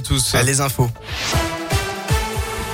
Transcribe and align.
à 0.00 0.02
tous. 0.02 0.34
Les 0.46 0.60
infos. 0.62 0.90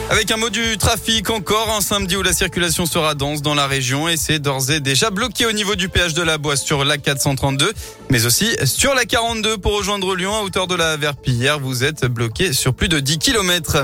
Avec 0.09 0.31
un 0.31 0.37
mot 0.37 0.49
du 0.49 0.79
trafic 0.79 1.29
encore, 1.31 1.75
un 1.77 1.81
samedi 1.81 2.17
où 2.17 2.23
la 2.23 2.33
circulation 2.33 2.87
sera 2.87 3.17
dense 3.17 3.43
dans 3.43 3.57
la 3.57 3.67
région 3.67 4.09
et 4.09 4.17
c'est 4.17 4.39
d'ores 4.39 4.71
et 4.71 4.79
déjà 4.79 5.11
bloqué 5.11 5.47
au 5.47 5.53
niveau 5.53 5.75
du 5.75 5.89
péage 5.89 6.15
de 6.15 6.23
la 6.23 6.39
Boisse 6.39 6.63
sur 6.63 6.85
la 6.85 6.97
432, 6.99 7.73
mais 8.11 8.25
aussi 8.25 8.57
sur 8.65 8.95
la 8.95 9.05
42 9.05 9.59
pour 9.59 9.77
rejoindre 9.77 10.15
Lyon 10.15 10.37
à 10.37 10.43
hauteur 10.43 10.69
de 10.69 10.77
la 10.77 10.97
Verpillière. 10.97 11.59
Vous 11.59 11.83
êtes 11.83 12.05
bloqué 12.07 12.53
sur 12.53 12.73
plus 12.73 12.89
de 12.89 13.01
10 13.01 13.19
kilomètres. 13.19 13.79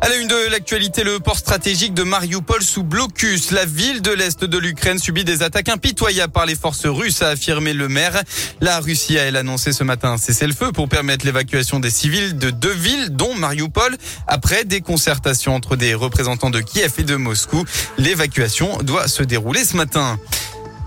À 0.00 0.08
la 0.08 0.16
une 0.16 0.28
de 0.28 0.50
l'actualité, 0.50 1.02
le 1.02 1.18
port 1.18 1.38
stratégique 1.38 1.94
de 1.94 2.02
Mariupol 2.02 2.62
sous 2.62 2.82
blocus. 2.82 3.52
La 3.52 3.64
ville 3.64 4.02
de 4.02 4.10
l'Est 4.10 4.44
de 4.44 4.58
l'Ukraine 4.58 4.98
subit 4.98 5.24
des 5.24 5.42
attaques 5.42 5.68
impitoyables 5.68 6.32
par 6.32 6.44
les 6.44 6.56
forces 6.56 6.84
russes, 6.84 7.22
a 7.22 7.28
affirmé 7.28 7.72
le 7.72 7.88
maire. 7.88 8.22
La 8.60 8.80
Russie 8.80 9.18
a, 9.18 9.22
elle, 9.22 9.36
annoncé 9.36 9.72
ce 9.72 9.82
matin 9.82 10.12
un 10.12 10.18
cessez-le-feu 10.18 10.72
pour 10.72 10.88
permettre 10.88 11.24
l'évacuation 11.24 11.80
des 11.80 11.90
civils 11.90 12.36
de 12.36 12.50
deux 12.50 12.72
villes, 12.72 13.10
dont 13.10 13.34
Mariupol, 13.34 13.96
après 14.26 14.64
des 14.64 14.82
concertations 14.82 15.54
entre 15.54 15.76
des 15.76 15.94
représentants 15.94 16.50
de 16.50 16.60
Kiev 16.60 16.92
et 16.98 17.04
de 17.04 17.16
Moscou. 17.16 17.64
L'évacuation 17.96 18.78
doit 18.82 19.08
se 19.08 19.22
dérouler 19.22 19.64
ce 19.64 19.76
matin. 19.76 20.18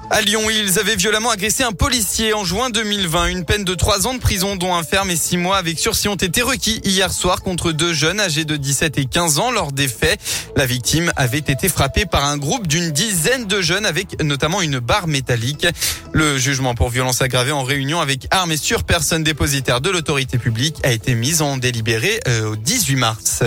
À 0.10 0.22
Lyon, 0.22 0.50
ils 0.50 0.80
avaient 0.80 0.96
violemment 0.96 1.32
agressé 1.32 1.64
un 1.64 1.74
policier 1.74 2.34
en 2.34 2.46
juin 2.46 2.70
2020. 2.70 3.28
Une 3.28 3.44
peine 3.44 3.66
de 3.66 3.76
trois 3.76 4.08
ans 4.08 4.14
de 4.14 4.20
prison, 4.20 4.56
dont 4.56 4.74
un 4.74 4.84
ferme 4.84 5.10
et 5.10 5.18
six 5.18 5.36
mois 5.36 5.58
avec 5.58 5.78
sursis 5.78 6.08
ont 6.08 6.16
été 6.16 6.42
requis 6.42 6.80
hier 6.86 7.12
soir 7.12 7.42
contre 7.42 7.74
deux 7.74 7.92
jeunes 7.94 8.22
âgés 8.22 8.46
de 8.46 8.56
17 8.56 8.98
et 9.00 9.06
15 9.06 9.40
ans 9.40 9.52
lors 9.52 9.74
des 9.74 9.90
faits. 9.90 10.18
La 10.56 10.66
victime 10.66 11.12
avait 11.18 11.40
été 11.40 11.68
frappée 11.68 12.06
par 12.06 12.24
un 12.24 12.38
groupe 12.38 12.68
d'une 12.68 12.92
dizaine 12.92 13.48
de 13.48 13.62
jeunes 13.62 13.86
avec 13.86 14.24
notamment 14.24 14.62
une 14.62 14.80
barre 14.80 15.08
métallique. 15.08 15.68
Le 16.14 16.38
jugement 16.38 16.74
pour 16.74 16.90
violence 16.90 17.22
aggravée 17.22 17.52
en 17.52 17.64
réunion 17.64 18.00
avec 18.00 18.28
armes 18.32 18.54
et 18.54 18.58
sur 18.58 18.86
personne 18.86 19.24
dépositaire 19.24 19.82
de 19.82 19.90
l'autorité 19.90 20.38
publique 20.38 20.78
a 20.84 20.92
été 20.94 21.16
mis 21.16 21.42
en 21.42 21.58
délibéré 21.58 22.22
euh, 22.28 22.52
au 22.52 22.56
18 22.56 22.96
mars. 22.96 23.44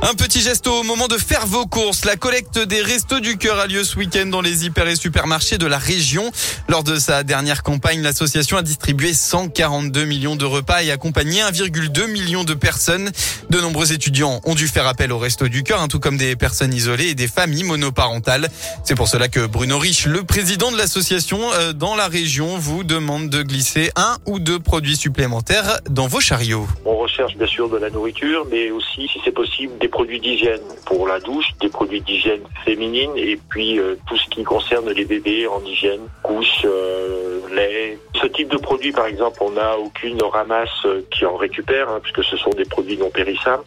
Un 0.00 0.14
petit 0.14 0.40
geste 0.40 0.68
au 0.68 0.84
moment 0.84 1.08
de 1.08 1.16
faire 1.16 1.44
vos 1.44 1.66
courses. 1.66 2.04
La 2.04 2.14
collecte 2.14 2.58
des 2.58 2.80
Restos 2.82 3.18
du 3.18 3.36
Cœur 3.36 3.58
a 3.58 3.66
lieu 3.66 3.82
ce 3.82 3.98
week-end 3.98 4.26
dans 4.26 4.40
les 4.40 4.64
hyper 4.64 4.86
et 4.86 4.94
supermarchés 4.94 5.58
de 5.58 5.66
la 5.66 5.76
région. 5.76 6.30
Lors 6.68 6.84
de 6.84 7.00
sa 7.00 7.24
dernière 7.24 7.64
campagne, 7.64 8.00
l'association 8.00 8.56
a 8.56 8.62
distribué 8.62 9.12
142 9.12 10.04
millions 10.04 10.36
de 10.36 10.44
repas 10.44 10.84
et 10.84 10.92
accompagné 10.92 11.40
1,2 11.40 12.06
million 12.06 12.44
de 12.44 12.54
personnes. 12.54 13.10
De 13.50 13.60
nombreux 13.60 13.92
étudiants 13.92 14.40
ont 14.44 14.54
dû 14.54 14.68
faire 14.68 14.86
appel 14.86 15.12
aux 15.12 15.18
Restos 15.18 15.48
du 15.48 15.64
Cœur, 15.64 15.82
hein, 15.82 15.88
tout 15.88 15.98
comme 15.98 16.16
des 16.16 16.36
personnes 16.36 16.72
isolées 16.72 17.08
et 17.08 17.14
des 17.16 17.28
familles 17.28 17.64
monoparentales. 17.64 18.48
C'est 18.84 18.94
pour 18.94 19.08
cela 19.08 19.26
que 19.26 19.46
Bruno 19.46 19.78
Rich, 19.78 20.06
le 20.06 20.22
président 20.22 20.70
de 20.70 20.76
l'association 20.76 21.40
euh, 21.54 21.72
dans 21.72 21.96
la 21.96 22.06
région, 22.06 22.56
vous 22.56 22.84
demande 22.84 23.30
de 23.30 23.42
glisser 23.42 23.90
un 23.96 24.16
ou 24.26 24.38
deux 24.38 24.60
produits 24.60 24.96
supplémentaires 24.96 25.80
dans 25.90 26.06
vos 26.06 26.20
chariots. 26.20 26.68
Recherche 27.08 27.36
bien 27.36 27.46
sûr 27.46 27.68
de 27.70 27.78
la 27.78 27.88
nourriture, 27.88 28.46
mais 28.50 28.70
aussi, 28.70 29.08
si 29.08 29.18
c'est 29.24 29.32
possible, 29.32 29.78
des 29.78 29.88
produits 29.88 30.20
d'hygiène 30.20 30.60
pour 30.84 31.08
la 31.08 31.18
douche, 31.20 31.46
des 31.60 31.70
produits 31.70 32.02
d'hygiène 32.02 32.42
féminine 32.66 33.12
et 33.16 33.38
puis 33.48 33.78
euh, 33.78 33.96
tout 34.06 34.16
ce 34.18 34.28
qui 34.28 34.44
concerne 34.44 34.90
les 34.90 35.06
bébés 35.06 35.46
en 35.46 35.60
hygiène, 35.64 36.02
couches, 36.22 36.66
euh, 36.66 37.40
lait. 37.54 37.98
Ce 38.20 38.26
type 38.26 38.50
de 38.50 38.58
produit, 38.58 38.92
par 38.92 39.06
exemple, 39.06 39.38
on 39.40 39.52
n'a 39.52 39.78
aucune 39.78 40.22
ramasse 40.22 40.84
euh, 40.84 41.00
qui 41.10 41.24
en 41.24 41.36
récupère, 41.36 41.88
hein, 41.88 42.00
puisque 42.02 42.24
ce 42.24 42.36
sont 42.36 42.50
des 42.50 42.66
produits 42.66 42.98
non 42.98 43.10
périssables. 43.10 43.64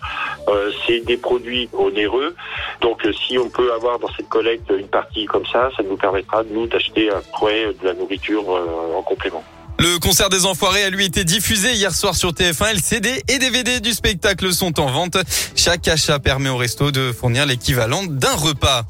c'est 0.86 1.00
des 1.00 1.18
produits 1.18 1.68
onéreux. 1.74 2.36
Donc 2.82 3.08
si 3.26 3.38
on 3.40 3.50
peut 3.50 3.74
avoir 3.74 3.98
dans 3.98 4.12
cette 4.16 4.30
collecte 4.30 4.70
une 4.70 4.88
partie 4.88 5.26
comme 5.26 5.46
ça, 5.48 5.72
ça 5.76 5.82
nous 5.84 5.98
permettra, 5.98 6.44
nous, 6.44 6.68
d'acheter 6.68 7.10
après 7.10 7.74
de 7.82 7.86
la 7.86 7.94
nourriture 7.94 8.44
en 8.96 9.02
complément. 9.02 9.44
Le 9.82 9.98
concert 9.98 10.30
des 10.30 10.46
Enfoirés 10.46 10.84
a 10.84 10.92
lui 10.92 11.06
été 11.06 11.24
diffusé 11.24 11.74
hier 11.74 11.92
soir 11.96 12.16
sur 12.16 12.34
TF1. 12.34 12.76
Le 12.76 12.80
CD 12.80 13.24
et 13.28 13.40
DVD 13.40 13.80
du 13.80 13.94
spectacle 13.94 14.54
sont 14.54 14.80
en 14.80 14.92
vente. 14.92 15.18
Chaque 15.56 15.88
achat 15.88 16.20
permet 16.20 16.50
au 16.50 16.58
resto 16.58 16.92
de 16.92 17.12
fournir 17.12 17.48
l'équivalent 17.48 18.04
d'un 18.04 18.36
repas. 18.36 18.86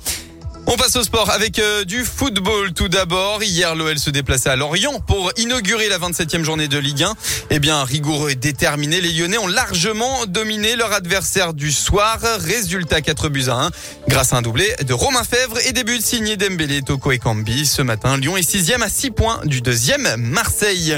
On 0.68 0.76
passe 0.78 0.96
au 0.96 1.04
sport 1.04 1.30
avec 1.32 1.60
euh, 1.60 1.84
du 1.84 2.06
football 2.06 2.74
tout 2.74 2.88
d'abord. 2.88 3.44
Hier, 3.44 3.76
l'OL 3.76 3.98
se 3.98 4.10
déplaçait 4.10 4.50
à 4.50 4.56
Lorient 4.56 5.00
pour 5.00 5.32
inaugurer 5.38 5.90
la 5.90 5.98
27e 5.98 6.44
journée 6.44 6.68
de 6.68 6.78
Ligue 6.78 7.04
1. 7.04 7.14
Eh 7.50 7.60
bien, 7.60 7.84
rigoureux 7.84 8.30
et 8.32 8.36
déterminé, 8.36 9.02
les 9.02 9.12
Lyonnais 9.12 9.38
ont 9.40 9.48
largement 9.48 10.26
dominé 10.28 10.76
leur 10.76 10.94
adversaire 10.94 11.54
du 11.54 11.72
soir. 11.72 12.20
Résultat 12.40 13.02
4 13.02 13.30
buts 13.30 13.46
à 13.50 13.56
1 13.66 13.70
grâce 14.08 14.34
à 14.34 14.38
un 14.38 14.42
doublé 14.42 14.74
de 14.86 14.94
Romain 14.94 15.24
Fèvre 15.24 15.58
et 15.68 15.74
des 15.74 15.84
buts 15.84 16.02
signés 16.02 16.38
Dembélé, 16.38 16.82
Toko 16.84 17.12
et 17.12 17.20
Cambi. 17.20 17.66
Ce 17.66 17.82
matin, 17.82 18.18
Lyon 18.18 18.38
est 18.38 18.50
sixième 18.50 18.84
à 18.84 18.90
6 18.90 19.12
points 19.12 19.42
du 19.46 19.62
deuxième 19.62 20.16
Marseille. 20.18 20.96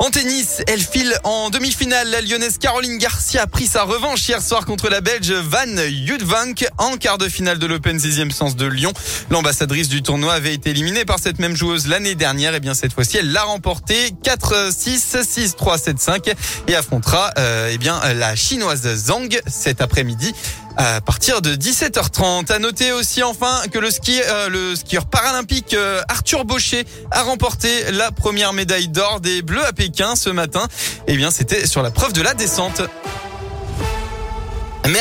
En 0.00 0.10
tennis, 0.10 0.60
elle 0.66 0.80
file 0.80 1.14
en 1.22 1.50
demi-finale. 1.50 2.10
La 2.10 2.20
lyonnaise 2.20 2.58
Caroline 2.58 2.98
Garcia 2.98 3.42
a 3.42 3.46
pris 3.46 3.66
sa 3.66 3.84
revanche 3.84 4.28
hier 4.28 4.42
soir 4.42 4.66
contre 4.66 4.88
la 4.88 5.00
Belge 5.00 5.32
Van 5.32 5.76
Judvank 6.06 6.66
en 6.78 6.96
quart 6.96 7.16
de 7.16 7.28
finale 7.28 7.58
de 7.58 7.66
l'Open 7.66 7.96
6e 7.96 8.30
sens 8.30 8.56
de 8.56 8.66
Lyon. 8.66 8.92
L'ambassadrice 9.30 9.88
du 9.88 10.02
tournoi 10.02 10.34
avait 10.34 10.52
été 10.52 10.70
éliminée 10.70 11.04
par 11.04 11.20
cette 11.20 11.38
même 11.38 11.56
joueuse 11.56 11.86
l'année 11.86 12.16
dernière. 12.16 12.54
Et 12.54 12.60
bien 12.60 12.74
cette 12.74 12.92
fois-ci, 12.92 13.18
elle 13.18 13.32
l'a 13.32 13.44
remporté 13.44 14.10
4-6, 14.24 15.22
6-3, 15.22 15.78
7-5 15.78 16.34
et 16.66 16.74
affrontera 16.74 17.30
euh, 17.38 17.70
eh 17.72 17.78
bien 17.78 18.00
la 18.14 18.34
chinoise 18.34 18.82
Zhang 18.94 19.40
cet 19.46 19.80
après-midi 19.80 20.34
à 20.76 21.00
partir 21.00 21.42
de 21.42 21.54
17h30. 21.54 22.52
À 22.52 22.58
noter 22.58 22.92
aussi 22.92 23.22
enfin 23.22 23.62
que 23.70 23.78
le 23.78 23.88
euh, 23.88 24.76
skieur 24.76 25.06
paralympique 25.06 25.74
euh, 25.74 26.02
Arthur 26.08 26.44
Baucher 26.44 26.84
a 27.10 27.22
remporté 27.22 27.90
la 27.92 28.10
première 28.10 28.52
médaille 28.52 28.88
d'or 28.88 29.20
des 29.20 29.42
Bleus 29.42 29.64
à 29.64 29.72
Pékin 29.72 30.16
ce 30.16 30.30
matin. 30.30 30.66
Eh 31.06 31.16
bien, 31.16 31.30
c'était 31.30 31.66
sur 31.66 31.82
la 31.82 31.90
preuve 31.90 32.12
de 32.12 32.22
la 32.22 32.34
descente. 32.34 32.82
Merci. 34.86 35.00